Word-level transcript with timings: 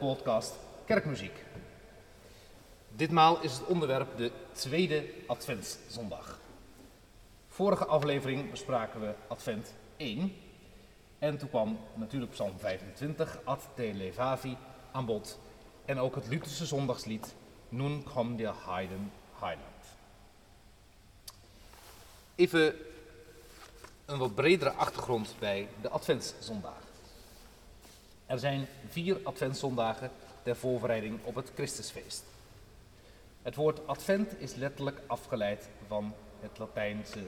De 0.00 0.06
podcast 0.06 0.54
Kerkmuziek. 0.84 1.44
Ditmaal 2.88 3.40
is 3.42 3.52
het 3.52 3.66
onderwerp 3.66 4.16
de 4.16 4.32
tweede 4.52 5.04
Adventszondag. 5.26 6.40
Vorige 7.48 7.84
aflevering 7.84 8.50
bespraken 8.50 9.00
we 9.00 9.14
Advent 9.28 9.74
1. 9.96 10.36
En 11.18 11.38
toen 11.38 11.48
kwam 11.48 11.78
natuurlijk 11.94 12.32
Psalm 12.32 12.58
25, 12.58 13.38
Ad 13.44 13.68
te 13.74 13.90
Levavi, 13.94 14.56
aan 14.92 15.06
bod. 15.06 15.38
En 15.84 15.98
ook 15.98 16.14
het 16.14 16.28
Lutherse 16.28 16.66
zondagslied 16.66 17.34
Nun 17.68 18.02
kom 18.02 18.36
der 18.36 18.54
Heiden 18.66 19.12
Heiland. 19.40 19.84
Even 22.34 22.74
een 24.06 24.18
wat 24.18 24.34
bredere 24.34 24.72
achtergrond 24.72 25.34
bij 25.38 25.68
de 25.80 25.88
Adventszondagen. 25.88 26.79
Er 28.30 28.38
zijn 28.38 28.66
vier 28.88 29.18
Adventszondagen 29.22 30.10
ter 30.42 30.56
voorbereiding 30.56 31.18
op 31.24 31.34
het 31.34 31.50
Christusfeest. 31.54 32.24
Het 33.42 33.54
woord 33.54 33.86
advent 33.86 34.40
is 34.40 34.54
letterlijk 34.54 35.00
afgeleid 35.06 35.68
van 35.86 36.14
het 36.40 36.58
Latijnse 36.58 37.18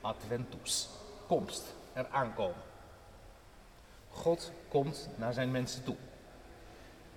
adventus, 0.00 0.88
komst, 1.26 1.74
er 1.92 2.06
aankomen. 2.08 2.62
God 4.10 4.52
komt 4.68 5.08
naar 5.16 5.32
zijn 5.32 5.50
mensen 5.50 5.84
toe. 5.84 5.96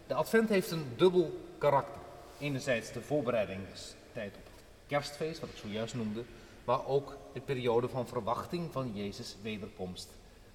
De 0.08 0.14
advent 0.14 0.50
heeft 0.50 0.72
een 0.72 0.94
dubbel 0.98 1.40
karakter. 1.58 2.02
Enerzijds 2.40 2.92
de 2.92 3.02
voorbereidingstijd 3.02 4.36
op 4.36 4.46
het 4.46 4.64
kerstfeest, 4.88 5.40
wat 5.40 5.50
ik 5.50 5.58
zojuist 5.58 5.96
noemde, 5.96 6.24
maar 6.64 6.86
ook 6.86 7.18
de 7.34 7.42
periode 7.42 7.90
van 7.90 8.08
verwachting 8.08 8.72
van 8.72 8.92
Jezus' 8.96 9.36
wederkomst 9.42 10.10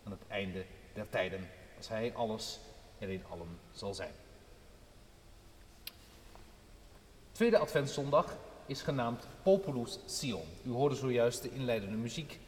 aan 0.04 0.12
het 0.12 0.22
einde 0.28 0.64
der 0.92 1.08
tijden, 1.10 1.48
als 1.76 1.88
Hij 1.88 2.14
alles 2.14 2.58
er 2.98 3.10
in 3.10 3.22
allen 3.28 3.58
zal 3.72 3.94
zijn. 3.94 4.12
Tweede 7.32 7.58
Adventszondag 7.58 8.36
is 8.66 8.82
genaamd 8.82 9.26
Populus 9.42 9.98
Sion. 10.06 10.44
U 10.62 10.70
hoorde 10.70 10.94
zojuist 10.94 11.42
de 11.42 11.52
inleidende 11.52 11.96
muziek 11.96 12.38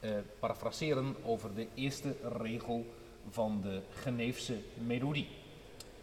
eh, 0.00 0.10
parafraseren 0.38 1.16
over 1.24 1.54
de 1.54 1.66
eerste 1.74 2.14
regel 2.38 2.86
van 3.30 3.60
de 3.62 3.80
Geneefse 3.90 4.58
melodie. 4.74 5.28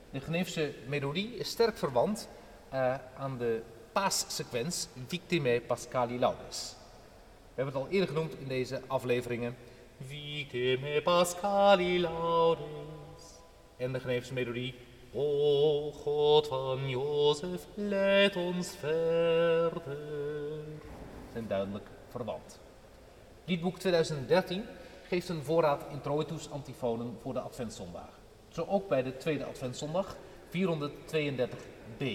De 0.09 0.19
Geneefse 0.19 0.73
melodie 0.87 1.35
is 1.35 1.49
sterk 1.49 1.77
verwant 1.77 2.27
uh, 2.73 2.95
aan 3.17 3.37
de 3.37 3.61
paassequens 3.91 4.87
Victimae 5.07 5.61
Pascali 5.61 6.19
Laudes. 6.19 6.75
We 7.55 7.63
hebben 7.63 7.73
het 7.73 7.83
al 7.83 7.89
eerder 7.89 8.07
genoemd 8.07 8.33
in 8.39 8.47
deze 8.47 8.81
afleveringen. 8.87 9.55
Victimae 10.07 11.01
Pascali 11.01 11.99
Laudes. 11.99 12.96
En 13.77 13.93
de 13.93 13.99
Geneefse 13.99 14.33
melodie. 14.33 14.75
O 15.13 15.91
God 15.91 16.47
van 16.47 16.89
Jozef, 16.89 17.65
leid 17.73 18.35
ons 18.35 18.75
verder. 18.75 19.97
Zijn 21.31 21.47
duidelijk 21.47 21.87
verwant. 22.09 22.59
Liedboek 23.45 23.79
2013 23.79 24.63
geeft 25.07 25.29
een 25.29 25.43
voorraad 25.43 25.85
introitus 25.91 26.51
antifonen 26.51 27.17
voor 27.21 27.33
de 27.33 27.39
Adventszondag. 27.39 28.09
Zo 28.49 28.65
ook 28.67 28.87
bij 28.87 29.03
de 29.03 29.17
tweede 29.17 29.45
Adventszondag, 29.45 30.15
432b. 30.49 32.05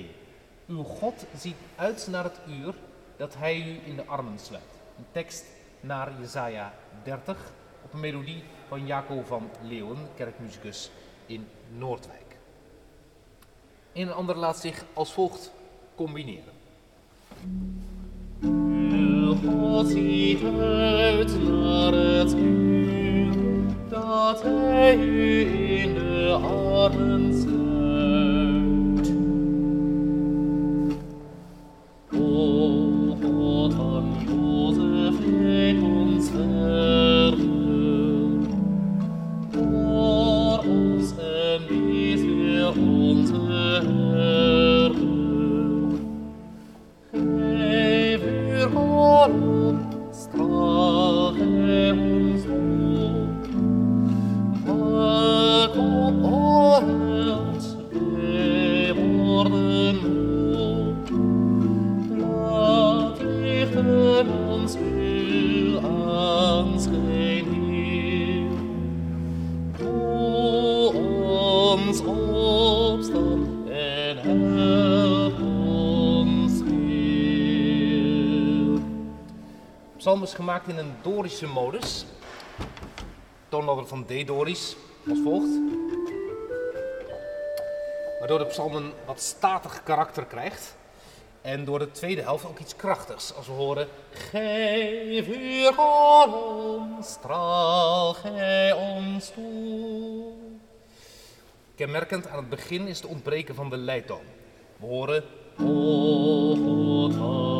Uw 0.66 0.82
God 0.82 1.26
ziet 1.36 1.56
uit 1.76 2.08
naar 2.10 2.24
het 2.24 2.40
uur 2.48 2.74
dat 3.16 3.34
hij 3.36 3.56
u 3.56 3.80
in 3.84 3.96
de 3.96 4.04
armen 4.04 4.38
sluit. 4.38 4.80
Een 4.98 5.06
tekst 5.12 5.44
naar 5.80 6.12
Jesaja 6.20 6.74
30 7.04 7.52
op 7.84 7.92
een 7.92 8.00
melodie 8.00 8.42
van 8.68 8.86
Jaco 8.86 9.22
van 9.22 9.50
Leeuwen, 9.62 10.08
kerkmuzikus 10.16 10.90
in 11.32 11.47
Noordwijk. 11.78 12.37
Een 13.93 14.06
en 14.09 14.15
ander 14.15 14.37
laat 14.37 14.59
zich 14.59 14.84
als 14.93 15.12
volgt 15.12 15.53
combineren. 15.94 16.53
God 19.44 19.88
ziet 19.88 20.42
uit 20.44 21.42
naar 21.42 21.92
het 21.92 22.37
dat 23.88 24.42
hij 24.42 24.97
u 24.97 25.41
in 25.81 25.94
de 25.94 26.38
armen 26.42 27.41
sluit. 27.41 27.61
In 80.66 80.78
een 80.78 80.94
Dorische 81.02 81.46
modus. 81.46 82.04
Toonladder 83.48 83.86
van 83.86 84.04
D-Doris 84.04 84.76
als 85.08 85.18
volgt. 85.24 85.50
Waardoor 88.18 88.38
de 88.38 88.46
psalm 88.46 88.74
een 88.74 88.92
wat 89.06 89.20
statig 89.20 89.82
karakter 89.82 90.24
krijgt. 90.24 90.76
En 91.40 91.64
door 91.64 91.78
de 91.78 91.90
tweede 91.90 92.22
helft 92.22 92.44
ook 92.44 92.58
iets 92.58 92.76
krachtigs. 92.76 93.34
Als 93.34 93.46
we 93.46 93.52
horen, 93.52 93.88
geef 94.10 95.26
uw 95.26 95.72
galon, 95.72 97.02
straal 97.02 98.14
gij 98.14 98.72
ons 98.72 99.30
toe. 99.30 100.32
Kenmerkend 101.74 102.28
aan 102.28 102.36
het 102.36 102.48
begin 102.48 102.86
is 102.86 103.00
het 103.00 103.10
ontbreken 103.10 103.54
van 103.54 103.70
de 103.70 103.76
leidtoon. 103.76 104.24
We 104.76 104.86
horen, 104.86 105.24
O 105.58 107.52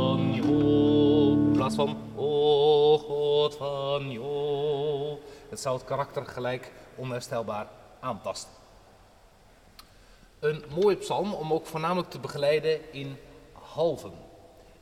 plaats 1.63 1.77
van, 1.77 1.97
O. 2.17 2.99
Het 5.49 5.61
zou 5.61 5.77
het 5.77 5.85
karakter 5.85 6.27
gelijk 6.27 6.73
onherstelbaar 6.97 7.67
aantasten. 8.01 8.51
Een 10.41 10.65
mooie 10.75 10.97
psalm 10.97 11.35
om 11.35 11.53
ook 11.53 11.67
voornamelijk 11.67 12.11
te 12.11 12.19
begeleiden 12.19 12.93
in 12.93 13.17
halven. 13.53 14.13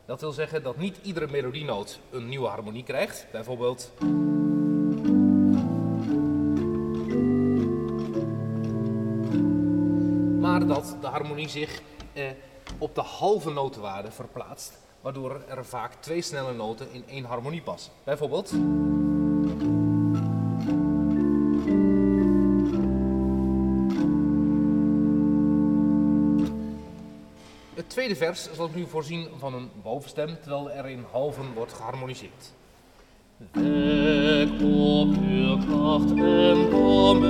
Dat 0.06 0.20
wil 0.20 0.32
zeggen 0.32 0.62
dat 0.62 0.76
niet 0.76 0.98
iedere 1.02 1.26
melodienoot 1.26 2.00
een 2.10 2.28
nieuwe 2.28 2.48
harmonie 2.48 2.82
krijgt. 2.82 3.26
Bijvoorbeeld. 3.32 3.90
Maar 10.40 10.66
dat 10.66 10.96
de 11.00 11.06
harmonie 11.06 11.48
zich 11.48 11.82
eh, 12.12 12.30
op 12.78 12.94
de 12.94 13.02
halve 13.02 13.50
notenwaarde 13.50 14.10
verplaatst, 14.10 14.78
waardoor 15.00 15.42
er 15.48 15.64
vaak 15.64 15.94
twee 16.00 16.22
snelle 16.22 16.52
noten 16.52 16.92
in 16.92 17.04
één 17.08 17.24
harmonie 17.24 17.62
passen. 17.62 17.92
Bijvoorbeeld. 18.04 18.50
Het 27.74 27.88
tweede 27.88 28.16
vers 28.16 28.48
zal 28.52 28.70
nu 28.74 28.86
voorzien 28.86 29.28
van 29.38 29.54
een 29.54 29.70
bovenstem, 29.82 30.38
terwijl 30.40 30.70
er 30.70 30.88
in 30.88 31.04
halven 31.10 31.52
wordt 31.54 31.72
geharmoniseerd. 31.72 32.52
Wek 33.36 34.52
op 34.62 35.16
uw 35.28 35.56
kracht 35.58 36.10
en 36.10 36.68
kom 36.70 37.24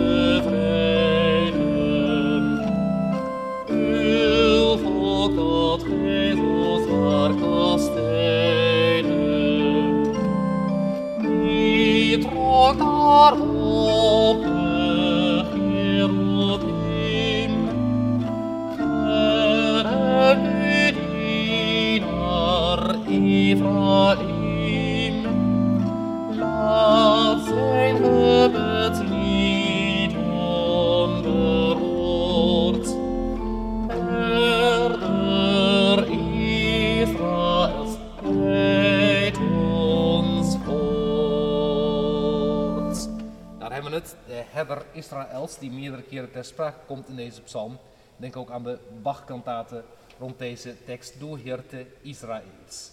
Die 45.59 45.71
meerdere 45.71 46.03
keren 46.03 46.31
ter 46.31 46.45
sprake 46.45 46.79
komt 46.87 47.09
in 47.09 47.17
deze 47.17 47.41
psalm. 47.41 47.79
Denk 48.17 48.37
ook 48.37 48.51
aan 48.51 48.63
de 48.63 48.79
Bach-kantaten 49.03 49.85
rond 50.19 50.39
deze 50.39 50.85
tekst, 50.85 51.21
Door 51.21 51.39
Hirte 51.39 51.87
Israëls. 52.01 52.91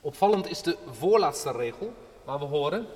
Opvallend 0.00 0.50
is 0.50 0.62
de 0.62 0.76
voorlaatste 0.90 1.52
regel, 1.52 1.92
waar 2.24 2.38
we 2.38 2.44
horen... 2.44 2.86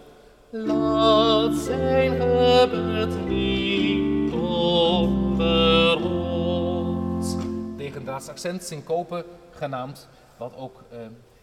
Laat 0.53 1.57
zijn 1.57 2.11
gebed 2.11 3.27
niet 3.29 4.33
over 4.33 6.05
ons. 6.05 7.35
Tegendraads 7.77 8.29
accent 8.29 8.65
syncope 8.65 9.25
genaamd, 9.51 10.09
wat 10.37 10.57
ook 10.57 10.85
eh, 10.91 10.99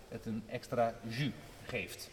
het 0.10 0.26
een 0.26 0.44
extra 0.48 0.94
jus 1.08 1.32
geeft. 1.64 2.10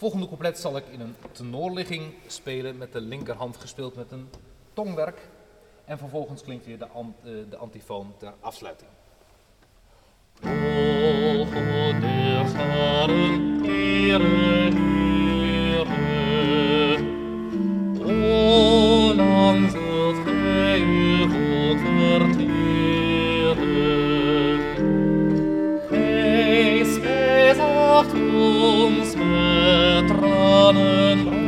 Volgende 0.00 0.26
couplet 0.26 0.58
zal 0.58 0.76
ik 0.76 0.84
in 0.86 1.00
een 1.00 1.14
tenorligging 1.32 2.14
spelen 2.26 2.78
met 2.78 2.92
de 2.92 3.00
linkerhand 3.00 3.56
gespeeld 3.56 3.96
met 3.96 4.10
een 4.10 4.28
tongwerk. 4.72 5.28
En 5.84 5.98
vervolgens 5.98 6.42
klinkt 6.42 6.66
weer 6.66 6.78
de, 6.78 6.86
uh, 7.24 7.50
de 7.50 7.56
antifoon 7.56 8.14
ter 8.18 8.34
afsluiting. 8.40 8.90
O. 10.44 10.80
macht 28.00 28.14
uns 28.14 29.14
mit 29.14 30.08
Tränen 30.08 31.39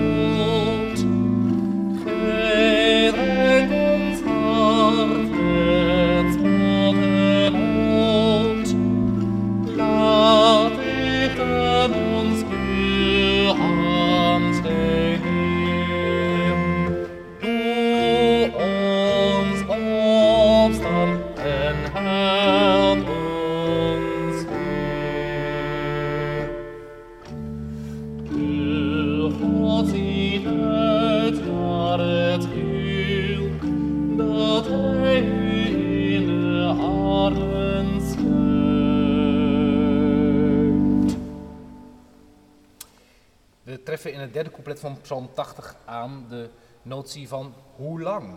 Psalm 45.03 45.31
80 45.35 45.77
aan 45.85 46.27
de 46.29 46.51
notie 46.83 47.29
van 47.29 47.55
hoe 47.77 48.01
lang. 48.01 48.35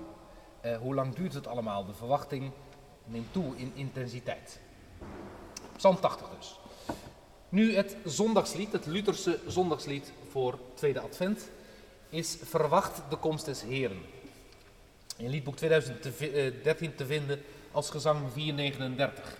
Eh, 0.61 0.77
hoe 0.77 0.95
lang 0.95 1.15
duurt 1.15 1.33
het 1.33 1.47
allemaal? 1.47 1.85
De 1.85 1.93
verwachting 1.93 2.51
neemt 3.03 3.33
toe 3.33 3.57
in 3.57 3.71
intensiteit. 3.75 4.59
Psalm 5.77 5.99
80 5.99 6.27
dus. 6.37 6.59
Nu 7.49 7.75
het 7.75 7.97
zondagslied, 8.05 8.71
het 8.71 8.85
Lutherse 8.85 9.39
zondagslied 9.47 10.11
voor 10.29 10.59
tweede 10.73 10.99
advent, 10.99 11.49
is 12.09 12.37
Verwacht 12.43 13.01
de 13.09 13.15
komst 13.15 13.45
des 13.45 13.61
Heren. 13.61 14.01
In 15.17 15.29
liedboek 15.29 15.55
2013 15.55 16.95
te 16.95 17.05
vinden 17.05 17.41
als 17.71 17.89
gezang 17.89 18.31
439. 18.31 19.37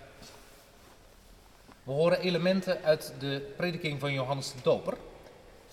We 1.82 1.92
horen 1.92 2.20
elementen 2.20 2.82
uit 2.82 3.14
de 3.18 3.52
prediking 3.56 4.00
van 4.00 4.12
Johannes 4.12 4.52
de 4.52 4.58
Doper. 4.62 4.96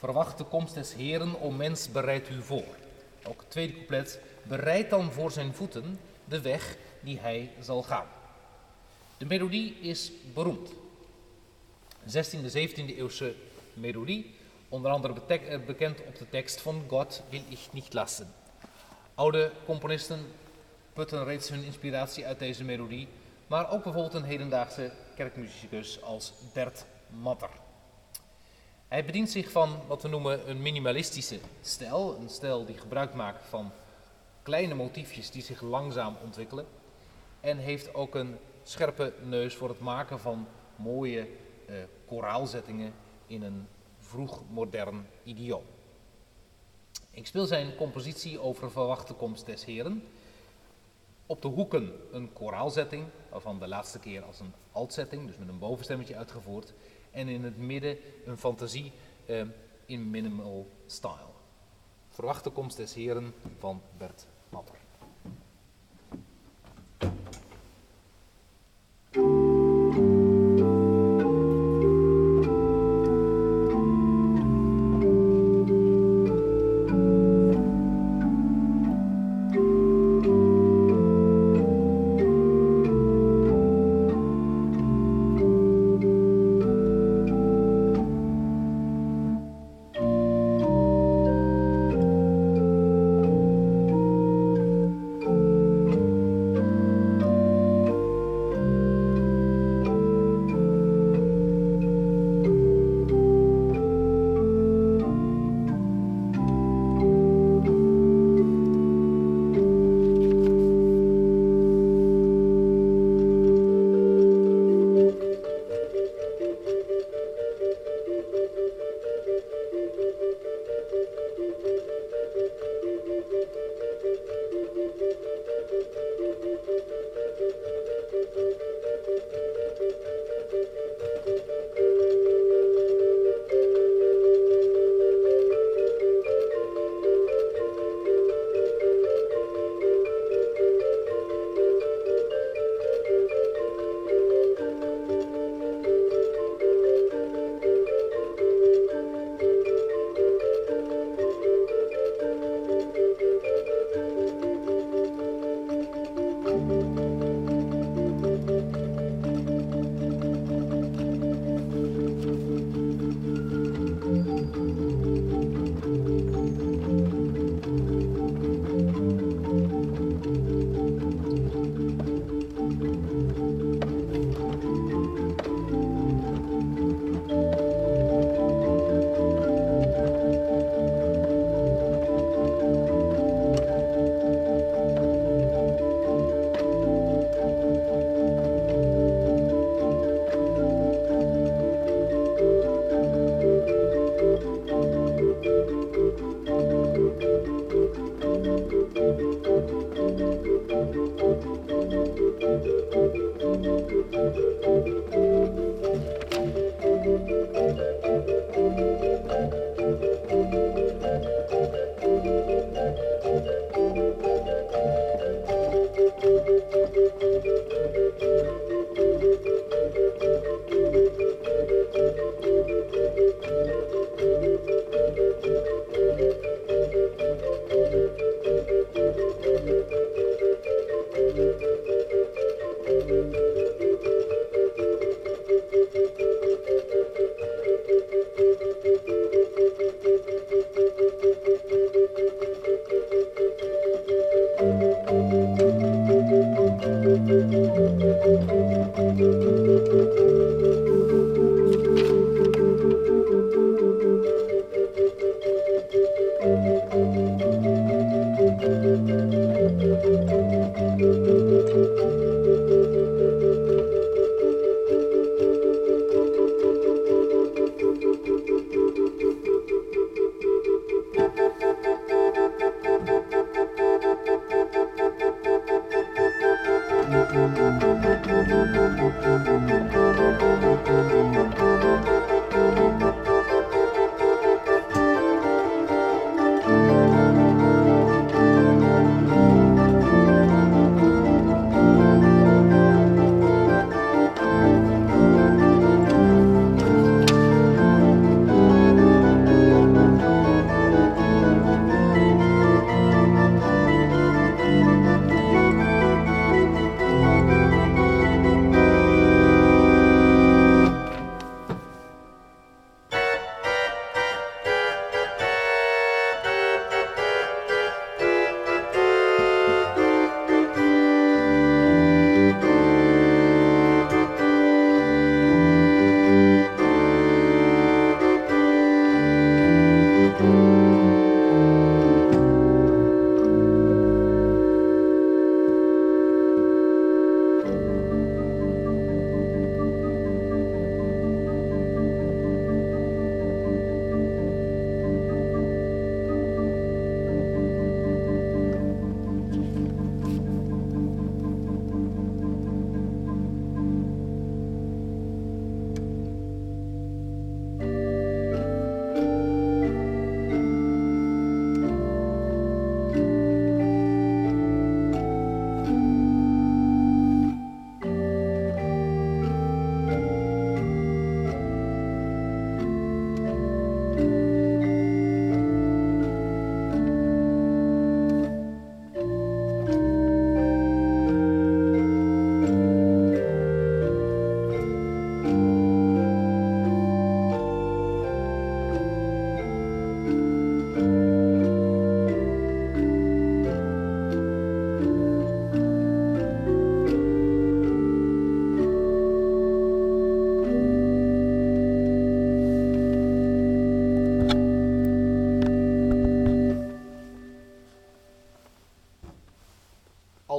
Verwacht 0.04 0.38
de 0.38 0.44
komst 0.44 0.74
des 0.74 0.94
Heren, 0.94 1.42
o 1.42 1.52
mens, 1.52 1.92
bereid 1.92 2.30
u 2.30 2.42
voor. 2.42 2.76
Ook 3.24 3.40
het 3.40 3.50
tweede 3.50 3.74
couplet, 3.74 4.20
bereid 4.44 4.90
dan 4.90 5.12
voor 5.12 5.32
zijn 5.32 5.54
voeten 5.54 6.00
de 6.26 6.42
weg 6.42 6.78
die 7.00 7.20
hij 7.20 7.52
zal 7.60 7.84
gaan. 7.84 8.06
De 9.18 9.26
melodie 9.26 9.76
is 9.80 10.12
beroemd. 10.34 10.70
16e, 12.08 12.52
17e 12.56 12.98
eeuwse 12.98 13.36
melodie, 13.74 14.36
onder 14.70 14.92
andere 14.92 15.14
eh, 15.28 15.60
bekend 15.66 16.00
op 16.06 16.18
de 16.18 16.30
tekst 16.30 16.62
van 16.62 16.84
God 16.88 17.24
wil 17.30 17.42
ich 17.50 17.74
nicht 17.74 17.94
lassen. 17.94 18.34
Oude 19.16 19.52
componisten 19.66 20.20
putten 20.94 21.26
reeds 21.26 21.50
hun 21.50 21.64
inspiratie 21.64 22.26
uit 22.26 22.40
deze 22.40 22.64
melodie, 22.64 23.08
maar 23.48 23.72
ook 23.72 23.84
bijvoorbeeld 23.84 24.14
een 24.14 24.24
hedendaagse 24.24 24.92
kerkmuzikus 25.16 26.02
als 26.02 26.34
Bert 26.54 26.86
Matter. 27.10 27.63
Hij 28.94 29.06
bedient 29.06 29.30
zich 29.30 29.52
van 29.52 29.80
wat 29.88 30.02
we 30.02 30.08
noemen 30.08 30.50
een 30.50 30.62
minimalistische 30.62 31.40
stijl, 31.62 32.18
een 32.20 32.30
stijl 32.30 32.66
die 32.66 32.78
gebruik 32.78 33.14
maakt 33.14 33.46
van 33.46 33.72
kleine 34.42 34.74
motiefjes 34.74 35.32
die 35.32 35.42
zich 35.42 35.62
langzaam 35.62 36.16
ontwikkelen 36.24 36.66
en 37.40 37.58
heeft 37.58 37.94
ook 37.94 38.16
een 38.16 38.38
scherpe 38.64 39.14
neus 39.24 39.56
voor 39.56 39.70
het 39.70 39.80
maken 39.80 40.20
van 40.20 40.48
mooie 40.76 41.28
eh, 41.68 41.76
koraalzettingen 42.06 42.94
in 43.28 43.44
een 43.44 43.68
vroeg 44.00 44.42
modern 44.50 45.08
idioom. 45.24 45.64
Ik 47.12 47.28
speel 47.28 47.46
zijn 47.46 47.76
compositie 47.76 48.40
over 48.40 48.72
verwachte 48.72 49.14
komst 49.14 49.46
des 49.46 49.66
Heren. 49.66 50.08
Op 51.26 51.42
de 51.42 51.48
hoeken 51.48 51.94
een 52.12 52.34
koraalzetting, 52.34 53.06
waarvan 53.30 53.60
de 53.60 53.68
laatste 53.68 54.00
keer 54.00 54.24
als 54.24 54.40
een 54.40 54.54
altzetting, 54.72 55.28
dus 55.28 55.38
met 55.38 55.48
een 55.48 55.60
bovenstemmetje 55.60 56.16
uitgevoerd. 56.16 56.74
En 57.14 57.28
in 57.28 57.44
het 57.44 57.58
midden 57.58 57.98
een 58.26 58.38
fantasie 58.38 58.92
eh, 59.26 59.42
in 59.86 60.10
minimal 60.10 60.68
style. 60.88 61.32
Verwachte 62.10 62.50
komst 62.50 62.78
des 62.78 62.94
Heren 62.94 63.34
van 63.60 63.82
Bert 63.98 64.28
Matter. 64.50 64.83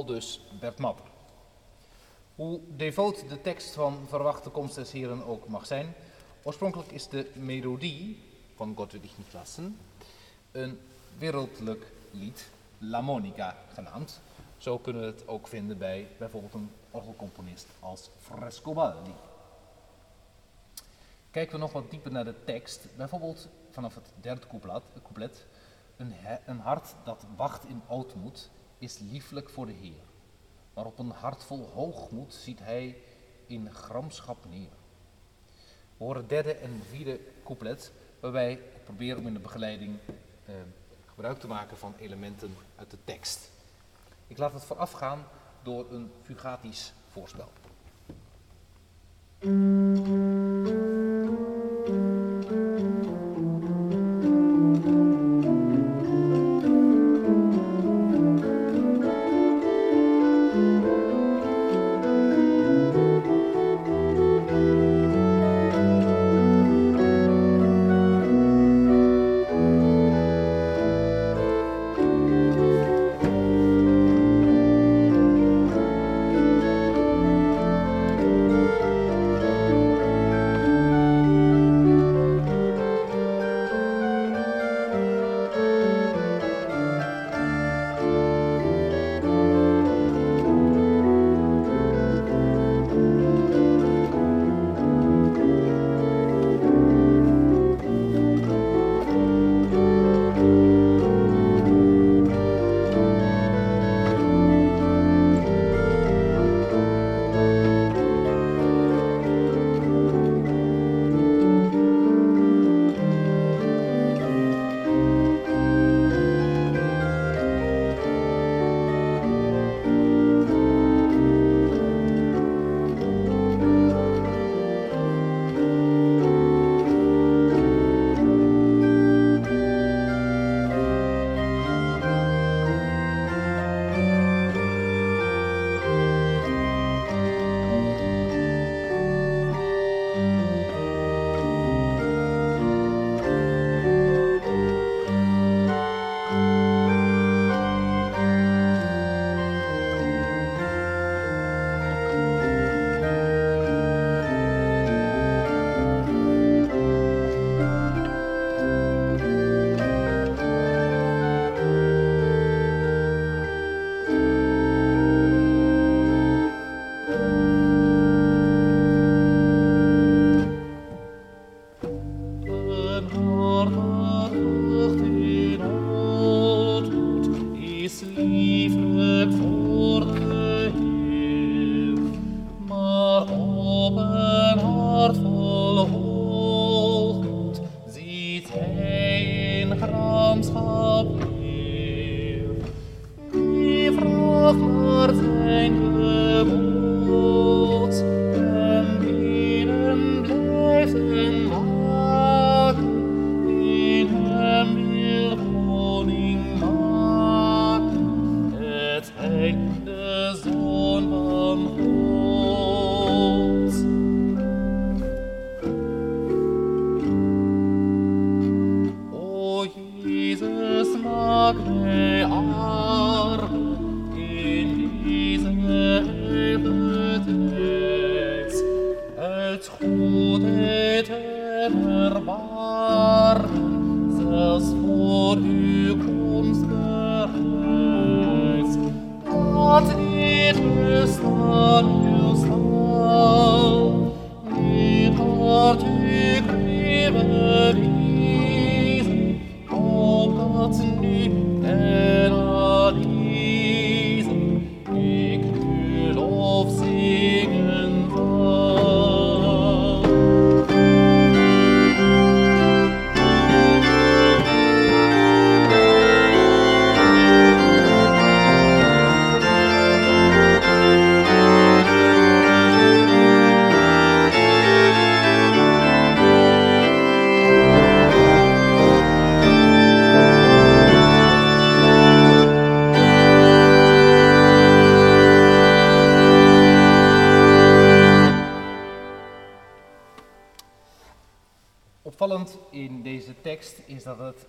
Dus 0.05 0.41
Bert 0.59 0.79
Mapper. 0.79 1.05
Hoe 2.35 2.59
devoot 2.75 3.29
de 3.29 3.41
tekst 3.41 3.73
van 3.73 4.05
Verwachte 4.07 4.49
Komst 4.49 4.75
des 4.75 4.91
Heren 4.91 5.25
ook 5.25 5.47
mag 5.47 5.65
zijn, 5.65 5.93
oorspronkelijk 6.43 6.91
is 6.91 7.07
de 7.07 7.31
melodie 7.33 8.23
van 8.55 8.73
Gott 8.75 8.91
will 8.91 9.03
ich 9.03 9.17
nicht 9.17 9.33
lassen 9.33 9.77
een 10.55 10.79
wereldlijk 11.17 11.91
lied, 12.11 12.49
La 12.77 13.01
Monica 13.01 13.57
genaamd. 13.73 14.21
Zo 14.57 14.77
kunnen 14.77 15.01
we 15.01 15.07
het 15.07 15.27
ook 15.27 15.47
vinden 15.47 15.77
bij 15.77 16.07
bijvoorbeeld 16.17 16.53
een 16.53 16.71
orgelcomponist 16.91 17.67
als 17.79 18.09
Frescobaldi. 18.21 19.13
Kijken 21.31 21.53
we 21.53 21.61
nog 21.61 21.71
wat 21.71 21.91
dieper 21.91 22.11
naar 22.11 22.25
de 22.25 22.43
tekst, 22.43 22.87
bijvoorbeeld 22.97 23.47
vanaf 23.71 23.95
het 23.95 24.11
derde 24.21 24.47
couplet, 25.03 25.45
een, 25.97 26.13
een 26.45 26.59
hart 26.59 26.95
dat 27.03 27.25
wacht 27.35 27.65
in 27.65 27.81
ootmoed 27.87 28.49
is 28.85 28.99
lieflijk 28.99 29.49
voor 29.49 29.65
de 29.65 29.71
Heer. 29.71 30.03
Maar 30.73 30.85
op 30.85 30.99
een 30.99 31.09
hart 31.09 31.43
vol 31.43 31.69
hoogmoed 31.73 32.33
ziet 32.33 32.59
hij 32.59 32.97
in 33.47 33.73
gramschap 33.73 34.45
neer. 34.49 34.69
We 35.97 36.03
horen 36.03 36.27
derde 36.27 36.53
en 36.53 36.81
vierde 36.89 37.19
couplet, 37.43 37.91
waarbij 38.19 38.51
ik 38.51 38.83
probeer 38.83 39.17
om 39.17 39.27
in 39.27 39.33
de 39.33 39.39
begeleiding 39.39 39.97
eh, 40.45 40.55
gebruik 41.05 41.39
te 41.39 41.47
maken 41.47 41.77
van 41.77 41.93
elementen 41.97 42.55
uit 42.75 42.91
de 42.91 42.97
tekst. 43.03 43.51
Ik 44.27 44.37
laat 44.37 44.53
het 44.53 44.63
voorafgaan 44.63 45.27
door 45.63 45.91
een 45.91 46.11
fugatisch 46.21 46.93
voorspel. 47.11 47.49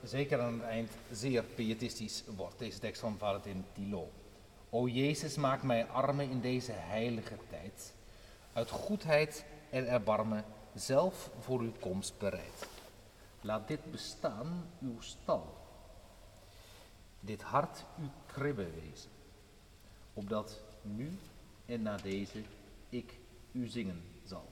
Zeker 0.05 0.41
aan 0.41 0.53
het 0.53 0.63
eind 0.63 0.91
zeer 1.13 1.43
pietistisch 1.43 2.25
wordt. 2.37 2.59
Deze 2.59 2.79
tekst 2.79 3.01
van 3.01 3.19
Valentin 3.19 3.65
Thilo. 3.73 4.11
O 4.71 4.89
Jezus, 4.89 5.37
maak 5.37 5.63
mij 5.63 5.87
armen 5.87 6.31
in 6.31 6.41
deze 6.41 6.73
heilige 6.73 7.37
tijd. 7.51 7.95
Uit 8.53 8.71
goedheid 8.71 9.45
en 9.71 9.89
erbarmen 9.89 10.45
zelf 10.75 11.31
voor 11.41 11.61
uw 11.61 11.73
komst 11.81 12.19
bereid. 12.19 12.69
Laat 13.41 13.69
dit 13.69 13.91
bestaan 13.91 14.71
uw 14.81 15.01
stal. 15.01 15.57
Dit 17.21 17.43
hart 17.43 17.85
uw 18.01 18.09
kribbe 18.27 18.67
wezen. 18.71 19.11
Opdat 20.13 20.61
nu 20.83 21.19
en 21.67 21.83
na 21.83 21.97
deze 21.97 22.43
ik 22.89 23.19
u 23.53 23.67
zingen 23.67 24.03
zal. 24.25 24.49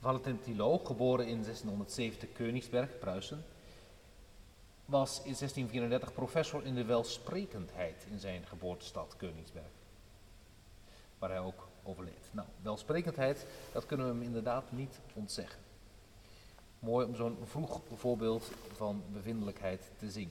Valentin 0.00 0.40
Thilo, 0.40 0.78
geboren 0.78 1.26
in 1.26 1.42
1670 1.42 2.32
Königsberg, 2.32 2.98
Pruisen, 2.98 3.44
was 4.92 5.16
in 5.16 5.34
1634 5.34 6.12
professor 6.12 6.64
in 6.64 6.74
de 6.74 6.84
welsprekendheid 6.84 8.06
in 8.10 8.18
zijn 8.18 8.46
geboortestad 8.46 9.16
Königsberg, 9.16 9.70
waar 11.18 11.30
hij 11.30 11.38
ook 11.38 11.68
overleed. 11.82 12.28
Nou, 12.30 12.48
welsprekendheid, 12.62 13.46
dat 13.72 13.86
kunnen 13.86 14.06
we 14.06 14.12
hem 14.12 14.22
inderdaad 14.22 14.72
niet 14.72 15.00
ontzeggen. 15.14 15.60
Mooi 16.78 17.06
om 17.06 17.14
zo'n 17.14 17.38
vroeg 17.44 17.80
voorbeeld 17.94 18.50
van 18.72 19.02
bevindelijkheid 19.12 19.90
te 19.96 20.10
zien. 20.10 20.30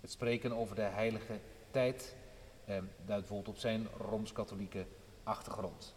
Het 0.00 0.10
spreken 0.10 0.52
over 0.52 0.76
de 0.76 0.82
heilige 0.82 1.38
tijd 1.70 2.14
eh, 2.64 2.74
duidt 2.76 3.06
bijvoorbeeld 3.06 3.48
op 3.48 3.60
zijn 3.60 3.86
rooms-katholieke 3.98 4.86
achtergrond. 5.22 5.94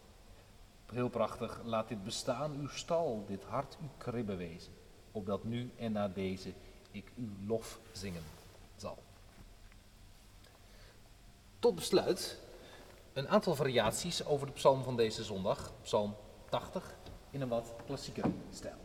Heel 0.85 1.09
prachtig, 1.09 1.61
laat 1.63 1.87
dit 1.87 2.03
bestaan 2.03 2.55
uw 2.59 2.67
stal, 2.67 3.23
dit 3.27 3.43
hart 3.43 3.77
uw 3.81 3.89
kribbe 3.97 4.35
wezen, 4.35 4.73
opdat 5.11 5.43
nu 5.43 5.71
en 5.77 5.91
na 5.91 6.07
deze 6.07 6.53
ik 6.95 7.11
uw 7.17 7.47
lof 7.47 7.79
zingen 7.91 8.23
zal. 8.75 8.97
Tot 11.59 11.75
besluit 11.75 12.37
een 13.13 13.29
aantal 13.29 13.55
variaties 13.55 14.25
over 14.25 14.47
de 14.47 14.53
psalm 14.53 14.83
van 14.83 14.95
deze 14.95 15.23
zondag, 15.23 15.71
psalm 15.81 16.15
80, 16.49 16.95
in 17.31 17.41
een 17.41 17.47
wat 17.47 17.73
klassieker 17.85 18.31
stijl. 18.51 18.84